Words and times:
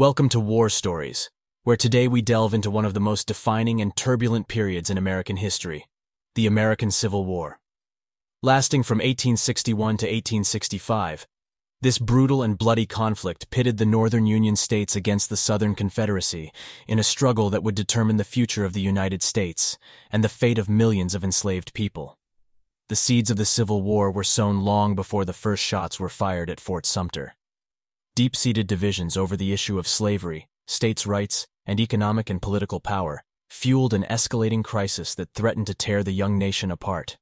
Welcome 0.00 0.30
to 0.30 0.40
War 0.40 0.70
Stories, 0.70 1.28
where 1.64 1.76
today 1.76 2.08
we 2.08 2.22
delve 2.22 2.54
into 2.54 2.70
one 2.70 2.86
of 2.86 2.94
the 2.94 3.00
most 3.00 3.26
defining 3.26 3.82
and 3.82 3.94
turbulent 3.94 4.48
periods 4.48 4.88
in 4.88 4.96
American 4.96 5.36
history, 5.36 5.88
the 6.34 6.46
American 6.46 6.90
Civil 6.90 7.26
War. 7.26 7.60
Lasting 8.42 8.82
from 8.82 8.96
1861 8.96 9.98
to 9.98 10.06
1865, 10.06 11.26
this 11.82 11.98
brutal 11.98 12.42
and 12.42 12.56
bloody 12.56 12.86
conflict 12.86 13.50
pitted 13.50 13.76
the 13.76 13.84
Northern 13.84 14.24
Union 14.24 14.56
states 14.56 14.96
against 14.96 15.28
the 15.28 15.36
Southern 15.36 15.74
Confederacy 15.74 16.50
in 16.88 16.98
a 16.98 17.02
struggle 17.02 17.50
that 17.50 17.62
would 17.62 17.74
determine 17.74 18.16
the 18.16 18.24
future 18.24 18.64
of 18.64 18.72
the 18.72 18.80
United 18.80 19.22
States 19.22 19.76
and 20.10 20.24
the 20.24 20.30
fate 20.30 20.58
of 20.58 20.70
millions 20.70 21.14
of 21.14 21.22
enslaved 21.22 21.74
people. 21.74 22.16
The 22.88 22.96
seeds 22.96 23.30
of 23.30 23.36
the 23.36 23.44
Civil 23.44 23.82
War 23.82 24.10
were 24.10 24.24
sown 24.24 24.62
long 24.62 24.94
before 24.94 25.26
the 25.26 25.34
first 25.34 25.62
shots 25.62 26.00
were 26.00 26.08
fired 26.08 26.48
at 26.48 26.58
Fort 26.58 26.86
Sumter. 26.86 27.34
Deep-seated 28.20 28.66
divisions 28.66 29.16
over 29.16 29.34
the 29.34 29.50
issue 29.50 29.78
of 29.78 29.88
slavery, 29.88 30.46
states' 30.66 31.06
rights, 31.06 31.46
and 31.64 31.80
economic 31.80 32.28
and 32.28 32.42
political 32.42 32.78
power 32.78 33.24
fueled 33.48 33.94
an 33.94 34.04
escalating 34.10 34.62
crisis 34.62 35.14
that 35.14 35.32
threatened 35.32 35.66
to 35.66 35.72
tear 35.72 36.02
the 36.02 36.12
young 36.12 36.36
nation 36.36 36.70
apart. 36.70 37.16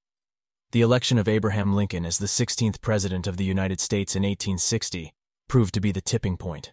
The 0.72 0.80
election 0.80 1.16
of 1.16 1.28
Abraham 1.28 1.72
Lincoln 1.72 2.04
as 2.04 2.18
the 2.18 2.26
16th 2.26 2.80
President 2.80 3.28
of 3.28 3.36
the 3.36 3.44
United 3.44 3.78
States 3.78 4.16
in 4.16 4.24
1860 4.24 5.14
proved 5.46 5.72
to 5.74 5.80
be 5.80 5.92
the 5.92 6.00
tipping 6.00 6.36
point. 6.36 6.72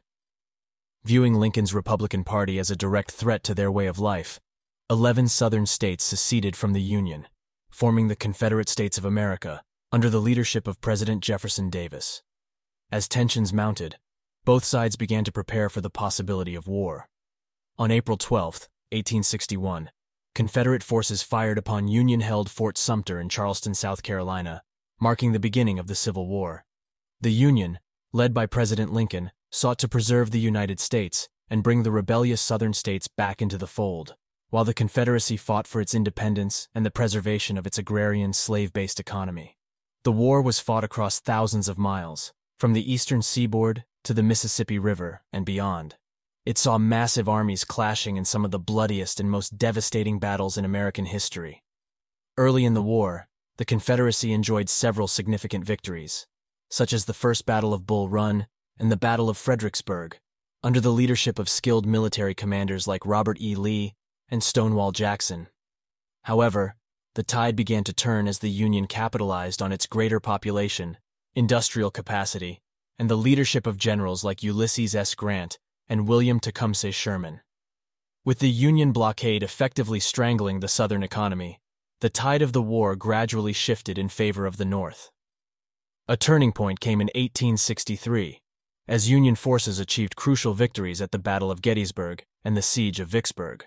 Viewing 1.04 1.36
Lincoln's 1.36 1.76
Republican 1.76 2.24
Party 2.24 2.58
as 2.58 2.72
a 2.72 2.76
direct 2.76 3.12
threat 3.12 3.44
to 3.44 3.54
their 3.54 3.72
way 3.72 3.86
of 3.86 4.00
life, 4.00 4.40
11 4.90 5.28
Southern 5.28 5.68
states 5.68 6.04
seceded 6.04 6.56
from 6.56 6.74
the 6.74 6.82
Union, 6.82 7.28
forming 7.70 8.08
the 8.08 8.16
Confederate 8.16 8.70
States 8.70 8.98
of 8.98 9.06
America 9.06 9.62
under 9.92 10.10
the 10.10 10.20
leadership 10.20 10.68
of 10.68 10.82
President 10.82 11.22
Jefferson 11.22 11.70
Davis. 11.70 12.24
As 12.92 13.08
tensions 13.08 13.54
mounted, 13.54 13.98
both 14.46 14.64
sides 14.64 14.96
began 14.96 15.24
to 15.24 15.32
prepare 15.32 15.70
for 15.70 15.82
the 15.82 15.90
possibility 15.90 16.54
of 16.54 16.68
war. 16.68 17.10
On 17.80 17.90
April 17.90 18.16
12, 18.16 18.70
1861, 18.92 19.90
Confederate 20.36 20.84
forces 20.84 21.24
fired 21.24 21.58
upon 21.58 21.88
Union 21.88 22.20
held 22.20 22.50
Fort 22.50 22.78
Sumter 22.78 23.20
in 23.20 23.28
Charleston, 23.28 23.74
South 23.74 24.04
Carolina, 24.04 24.62
marking 25.00 25.32
the 25.32 25.40
beginning 25.40 25.80
of 25.80 25.88
the 25.88 25.96
Civil 25.96 26.28
War. 26.28 26.64
The 27.20 27.32
Union, 27.32 27.80
led 28.14 28.36
by 28.36 28.46
President 28.46 28.94
Lincoln, 28.94 29.32
sought 29.52 29.80
to 29.80 29.88
preserve 29.88 30.30
the 30.30 30.40
United 30.40 30.80
States 30.80 31.28
and 31.50 31.64
bring 31.64 31.82
the 31.82 31.92
rebellious 31.92 32.42
Southern 32.42 32.74
states 32.74 33.08
back 33.08 33.42
into 33.42 33.58
the 33.58 33.68
fold, 33.68 34.16
while 34.52 34.64
the 34.64 34.74
Confederacy 34.76 35.38
fought 35.38 35.66
for 35.66 35.82
its 35.82 35.96
independence 35.96 36.68
and 36.76 36.86
the 36.86 36.92
preservation 36.92 37.58
of 37.58 37.66
its 37.66 37.80
agrarian, 37.80 38.32
slave 38.32 38.72
based 38.74 39.00
economy. 39.00 39.58
The 40.04 40.12
war 40.12 40.40
was 40.40 40.60
fought 40.60 40.84
across 40.84 41.20
thousands 41.20 41.68
of 41.68 41.80
miles, 41.80 42.32
from 42.60 42.74
the 42.74 42.94
eastern 42.94 43.24
seaboard 43.24 43.86
to 44.06 44.14
the 44.14 44.24
Mississippi 44.24 44.80
River 44.80 45.22
and 45.34 45.46
beyond. 45.46 45.96
It 46.46 46.58
saw 46.58 46.78
massive 46.78 47.28
armies 47.28 47.66
clashing 47.66 48.18
in 48.18 48.26
some 48.26 48.46
of 48.46 48.52
the 48.52 48.60
bloodiest 48.60 49.20
and 49.20 49.30
most 49.30 49.58
devastating 49.58 50.20
battles 50.20 50.58
in 50.58 50.64
American 50.64 51.06
history. 51.06 51.64
Early 52.38 52.66
in 52.66 52.76
the 52.76 52.84
war, 52.84 53.28
the 53.58 53.66
Confederacy 53.66 54.32
enjoyed 54.32 54.70
several 54.70 55.08
significant 55.08 55.66
victories, 55.66 56.28
such 56.70 56.94
as 56.94 57.06
the 57.06 57.14
First 57.14 57.46
Battle 57.46 57.74
of 57.74 57.88
Bull 57.88 58.08
Run 58.08 58.48
and 58.78 58.92
the 58.92 58.98
Battle 58.98 59.30
of 59.30 59.38
Fredericksburg, 59.38 60.20
under 60.62 60.80
the 60.80 60.92
leadership 60.92 61.40
of 61.40 61.50
skilled 61.50 61.88
military 61.88 62.36
commanders 62.36 62.88
like 62.88 63.06
Robert 63.06 63.42
E. 63.42 63.56
Lee 63.56 63.96
and 64.30 64.44
Stonewall 64.44 64.92
Jackson. 64.92 65.48
However, 66.24 66.76
the 67.16 67.24
tide 67.24 67.56
began 67.56 67.84
to 67.86 67.94
turn 67.94 68.28
as 68.28 68.40
the 68.40 68.50
Union 68.50 68.86
capitalized 68.86 69.62
on 69.62 69.72
its 69.72 69.88
greater 69.88 70.20
population, 70.20 70.98
industrial 71.34 71.90
capacity, 71.90 72.62
and 72.98 73.10
the 73.10 73.18
leadership 73.18 73.68
of 73.68 73.78
generals 73.78 74.24
like 74.24 74.44
Ulysses 74.44 74.96
S. 74.96 75.16
Grant 75.16 75.60
and 75.88 76.08
William 76.08 76.40
Tecumseh 76.40 76.92
Sherman. 76.92 77.42
With 78.24 78.40
the 78.40 78.50
Union 78.50 78.92
blockade 78.92 79.44
effectively 79.44 80.00
strangling 80.00 80.60
the 80.60 80.68
Southern 80.68 81.04
economy, 81.04 81.60
the 82.02 82.10
tide 82.10 82.42
of 82.42 82.54
the 82.54 82.62
war 82.62 82.96
gradually 82.96 83.54
shifted 83.54 83.98
in 83.98 84.10
favor 84.10 84.46
of 84.46 84.58
the 84.58 84.66
North. 84.66 85.12
A 86.08 86.18
turning 86.18 86.52
point 86.52 86.80
came 86.80 87.02
in 87.02 87.08
1863, 87.08 88.42
as 88.88 89.10
Union 89.10 89.36
forces 89.36 89.80
achieved 89.80 90.16
crucial 90.16 90.54
victories 90.54 91.02
at 91.02 91.12
the 91.12 91.20
Battle 91.20 91.52
of 91.52 91.62
Gettysburg 91.62 92.24
and 92.44 92.56
the 92.56 92.62
Siege 92.62 93.00
of 93.00 93.08
Vicksburg. 93.08 93.66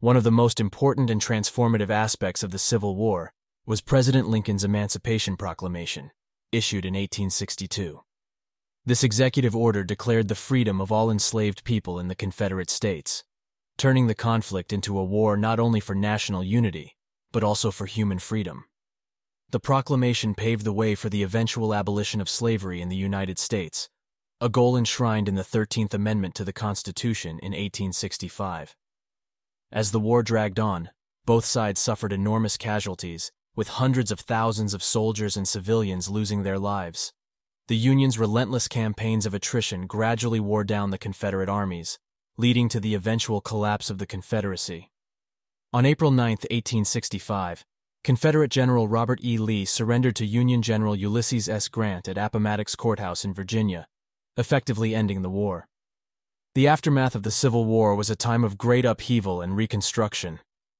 One 0.00 0.16
of 0.16 0.24
the 0.24 0.30
most 0.30 0.60
important 0.60 1.10
and 1.10 1.20
transformative 1.20 1.90
aspects 1.90 2.42
of 2.42 2.50
the 2.50 2.58
Civil 2.58 2.96
War 2.96 3.32
was 3.64 3.80
President 3.80 4.28
Lincoln's 4.28 4.64
Emancipation 4.64 5.36
Proclamation, 5.36 6.10
issued 6.52 6.84
in 6.84 6.94
1862. 6.94 8.02
This 8.86 9.02
executive 9.02 9.56
order 9.56 9.82
declared 9.82 10.28
the 10.28 10.36
freedom 10.36 10.80
of 10.80 10.92
all 10.92 11.10
enslaved 11.10 11.64
people 11.64 11.98
in 11.98 12.06
the 12.06 12.14
Confederate 12.14 12.70
States, 12.70 13.24
turning 13.76 14.06
the 14.06 14.14
conflict 14.14 14.72
into 14.72 14.96
a 14.96 15.04
war 15.04 15.36
not 15.36 15.58
only 15.58 15.80
for 15.80 15.96
national 15.96 16.44
unity, 16.44 16.96
but 17.32 17.42
also 17.42 17.72
for 17.72 17.86
human 17.86 18.20
freedom. 18.20 18.66
The 19.50 19.58
proclamation 19.58 20.36
paved 20.36 20.64
the 20.64 20.72
way 20.72 20.94
for 20.94 21.08
the 21.08 21.24
eventual 21.24 21.74
abolition 21.74 22.20
of 22.20 22.28
slavery 22.28 22.80
in 22.80 22.88
the 22.88 22.94
United 22.96 23.40
States, 23.40 23.88
a 24.40 24.48
goal 24.48 24.76
enshrined 24.76 25.28
in 25.28 25.34
the 25.34 25.42
13th 25.42 25.92
Amendment 25.92 26.36
to 26.36 26.44
the 26.44 26.52
Constitution 26.52 27.40
in 27.40 27.50
1865. 27.50 28.76
As 29.72 29.90
the 29.90 29.98
war 29.98 30.22
dragged 30.22 30.60
on, 30.60 30.90
both 31.24 31.44
sides 31.44 31.80
suffered 31.80 32.12
enormous 32.12 32.56
casualties, 32.56 33.32
with 33.56 33.66
hundreds 33.66 34.12
of 34.12 34.20
thousands 34.20 34.74
of 34.74 34.82
soldiers 34.82 35.36
and 35.36 35.48
civilians 35.48 36.08
losing 36.08 36.44
their 36.44 36.58
lives. 36.58 37.12
The 37.68 37.76
Union's 37.76 38.16
relentless 38.16 38.68
campaigns 38.68 39.26
of 39.26 39.34
attrition 39.34 39.88
gradually 39.88 40.38
wore 40.38 40.62
down 40.62 40.90
the 40.90 40.98
Confederate 40.98 41.48
armies, 41.48 41.98
leading 42.36 42.68
to 42.68 42.78
the 42.78 42.94
eventual 42.94 43.40
collapse 43.40 43.90
of 43.90 43.98
the 43.98 44.06
Confederacy. 44.06 44.92
On 45.72 45.84
April 45.84 46.12
9, 46.12 46.30
1865, 46.30 47.64
Confederate 48.04 48.52
General 48.52 48.86
Robert 48.86 49.18
E. 49.24 49.36
Lee 49.36 49.64
surrendered 49.64 50.14
to 50.14 50.24
Union 50.24 50.62
General 50.62 50.94
Ulysses 50.94 51.48
S. 51.48 51.66
Grant 51.66 52.06
at 52.06 52.16
Appomattox 52.16 52.76
Courthouse 52.76 53.24
in 53.24 53.34
Virginia, 53.34 53.88
effectively 54.36 54.94
ending 54.94 55.22
the 55.22 55.28
war. 55.28 55.66
The 56.54 56.68
aftermath 56.68 57.16
of 57.16 57.24
the 57.24 57.32
Civil 57.32 57.64
War 57.64 57.96
was 57.96 58.10
a 58.10 58.14
time 58.14 58.44
of 58.44 58.56
great 58.56 58.84
upheaval 58.84 59.42
and 59.42 59.56
reconstruction, 59.56 60.38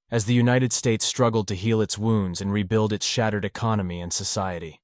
as 0.08 0.26
the 0.26 0.34
United 0.34 0.72
States 0.72 1.04
struggled 1.04 1.48
to 1.48 1.56
heal 1.56 1.80
its 1.80 1.98
wounds 1.98 2.40
and 2.40 2.52
rebuild 2.52 2.92
its 2.92 3.04
shattered 3.04 3.44
economy 3.44 4.00
and 4.00 4.12
society. 4.12 4.80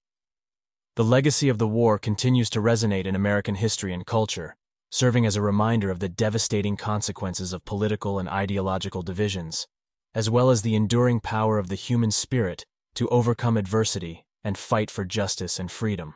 The 0.95 1.05
legacy 1.05 1.49
of 1.49 1.57
the 1.57 1.67
war 1.67 1.99
continues 1.99 2.51
to 2.51 2.61
resonate 2.61 3.07
in 3.07 3.15
American 3.15 3.55
history 3.55 3.95
and 3.95 4.05
culture, 4.05 4.57
serving 4.91 5.25
as 5.25 5.37
a 5.37 5.41
reminder 5.41 5.91
of 5.91 6.01
the 6.01 6.09
devastating 6.11 6.77
consequences 6.77 7.55
of 7.55 7.65
political 7.65 8.19
and 8.19 8.29
ideological 8.29 9.01
divisions, 9.01 9.67
as 10.15 10.29
well 10.29 10.51
as 10.51 10.61
the 10.61 10.75
enduring 10.75 11.19
power 11.19 11.57
of 11.57 11.69
the 11.69 11.77
human 11.77 12.11
spirit 12.11 12.67
to 12.95 13.09
overcome 13.09 13.57
adversity 13.57 14.27
and 14.45 14.59
fight 14.59 14.91
for 14.91 15.07
justice 15.07 15.59
and 15.59 15.71
freedom. 15.71 16.15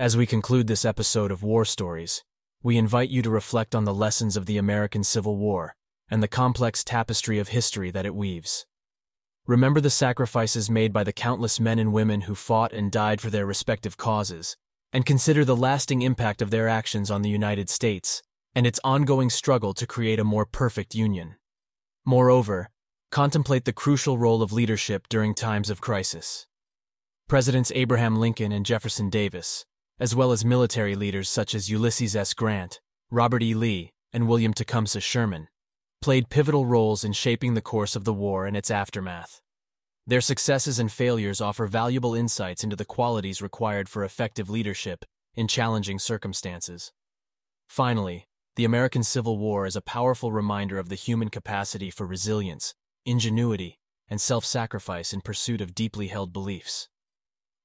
As 0.00 0.16
we 0.16 0.26
conclude 0.26 0.66
this 0.66 0.84
episode 0.84 1.30
of 1.30 1.44
War 1.44 1.64
Stories, 1.64 2.24
we 2.64 2.76
invite 2.76 3.10
you 3.10 3.22
to 3.22 3.30
reflect 3.30 3.72
on 3.72 3.84
the 3.84 3.94
lessons 3.94 4.36
of 4.36 4.46
the 4.46 4.58
American 4.58 5.04
Civil 5.04 5.36
War 5.36 5.76
and 6.10 6.20
the 6.20 6.28
complex 6.28 6.82
tapestry 6.82 7.38
of 7.38 7.48
history 7.48 7.92
that 7.92 8.04
it 8.04 8.16
weaves. 8.16 8.66
Remember 9.46 9.80
the 9.80 9.90
sacrifices 9.90 10.68
made 10.68 10.92
by 10.92 11.04
the 11.04 11.12
countless 11.12 11.60
men 11.60 11.78
and 11.78 11.92
women 11.92 12.22
who 12.22 12.34
fought 12.34 12.72
and 12.72 12.90
died 12.90 13.20
for 13.20 13.30
their 13.30 13.46
respective 13.46 13.96
causes, 13.96 14.56
and 14.92 15.06
consider 15.06 15.44
the 15.44 15.54
lasting 15.54 16.02
impact 16.02 16.42
of 16.42 16.50
their 16.50 16.68
actions 16.68 17.12
on 17.12 17.22
the 17.22 17.30
United 17.30 17.70
States 17.70 18.22
and 18.56 18.66
its 18.66 18.80
ongoing 18.82 19.30
struggle 19.30 19.72
to 19.74 19.86
create 19.86 20.18
a 20.18 20.24
more 20.24 20.46
perfect 20.46 20.94
union. 20.94 21.36
Moreover, 22.04 22.70
contemplate 23.12 23.66
the 23.66 23.72
crucial 23.72 24.18
role 24.18 24.42
of 24.42 24.52
leadership 24.52 25.06
during 25.08 25.34
times 25.34 25.70
of 25.70 25.80
crisis. 25.80 26.46
Presidents 27.28 27.70
Abraham 27.74 28.16
Lincoln 28.16 28.50
and 28.50 28.66
Jefferson 28.66 29.10
Davis, 29.10 29.64
as 30.00 30.16
well 30.16 30.32
as 30.32 30.44
military 30.44 30.96
leaders 30.96 31.28
such 31.28 31.54
as 31.54 31.70
Ulysses 31.70 32.16
S. 32.16 32.34
Grant, 32.34 32.80
Robert 33.10 33.42
E. 33.42 33.54
Lee, 33.54 33.92
and 34.12 34.26
William 34.26 34.54
Tecumseh 34.54 35.00
Sherman, 35.00 35.48
played 36.00 36.30
pivotal 36.30 36.66
roles 36.66 37.04
in 37.04 37.12
shaping 37.12 37.54
the 37.54 37.60
course 37.60 37.94
of 37.94 38.04
the 38.04 38.14
war 38.14 38.46
and 38.46 38.56
its 38.56 38.70
aftermath. 38.70 39.40
Their 40.08 40.20
successes 40.20 40.78
and 40.78 40.90
failures 40.90 41.40
offer 41.40 41.66
valuable 41.66 42.14
insights 42.14 42.62
into 42.62 42.76
the 42.76 42.84
qualities 42.84 43.42
required 43.42 43.88
for 43.88 44.04
effective 44.04 44.48
leadership 44.48 45.04
in 45.34 45.48
challenging 45.48 45.98
circumstances. 45.98 46.92
Finally, 47.68 48.28
the 48.54 48.64
American 48.64 49.02
Civil 49.02 49.36
War 49.36 49.66
is 49.66 49.74
a 49.74 49.80
powerful 49.80 50.30
reminder 50.30 50.78
of 50.78 50.88
the 50.88 50.94
human 50.94 51.28
capacity 51.28 51.90
for 51.90 52.06
resilience, 52.06 52.74
ingenuity, 53.04 53.80
and 54.08 54.20
self-sacrifice 54.20 55.12
in 55.12 55.20
pursuit 55.22 55.60
of 55.60 55.74
deeply 55.74 56.06
held 56.06 56.32
beliefs. 56.32 56.88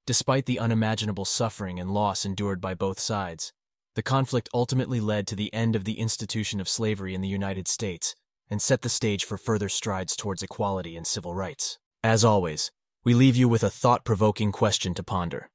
Despite 0.04 0.46
the 0.46 0.58
unimaginable 0.58 1.24
suffering 1.24 1.78
and 1.78 1.92
loss 1.92 2.24
endured 2.26 2.60
by 2.60 2.74
both 2.74 2.98
sides, 2.98 3.52
the 3.94 4.02
conflict 4.02 4.48
ultimately 4.52 4.98
led 4.98 5.28
to 5.28 5.36
the 5.36 5.54
end 5.54 5.76
of 5.76 5.84
the 5.84 6.00
institution 6.00 6.60
of 6.60 6.68
slavery 6.68 7.14
in 7.14 7.20
the 7.20 7.28
United 7.28 7.68
States 7.68 8.16
and 8.50 8.60
set 8.60 8.82
the 8.82 8.88
stage 8.88 9.24
for 9.24 9.38
further 9.38 9.68
strides 9.68 10.16
towards 10.16 10.42
equality 10.42 10.96
and 10.96 11.06
civil 11.06 11.34
rights. 11.34 11.78
As 12.04 12.24
always, 12.24 12.72
we 13.04 13.14
leave 13.14 13.36
you 13.36 13.48
with 13.48 13.62
a 13.62 13.70
thought-provoking 13.70 14.50
question 14.50 14.92
to 14.94 15.04
ponder. 15.04 15.50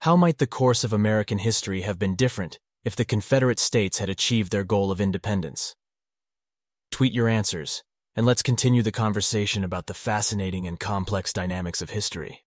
How 0.00 0.16
might 0.16 0.38
the 0.38 0.48
course 0.48 0.82
of 0.82 0.92
American 0.92 1.38
history 1.38 1.82
have 1.82 1.96
been 1.96 2.16
different 2.16 2.58
if 2.84 2.96
the 2.96 3.04
Confederate 3.04 3.60
States 3.60 3.98
had 3.98 4.08
achieved 4.08 4.50
their 4.50 4.64
goal 4.64 4.90
of 4.90 5.00
independence? 5.00 5.76
Tweet 6.90 7.12
your 7.12 7.28
answers, 7.28 7.84
and 8.16 8.26
let's 8.26 8.42
continue 8.42 8.82
the 8.82 8.90
conversation 8.90 9.62
about 9.62 9.86
the 9.86 9.94
fascinating 9.94 10.66
and 10.66 10.80
complex 10.80 11.32
dynamics 11.32 11.80
of 11.80 11.90
history. 11.90 12.42